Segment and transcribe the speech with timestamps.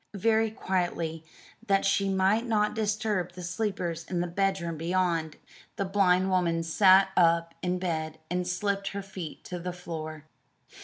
[0.15, 1.23] Very quietly,
[1.67, 5.35] that she might not disturb the sleepers in the bedroom beyond,
[5.75, 10.25] the blind woman sat up in bed and slipped her feet to the floor.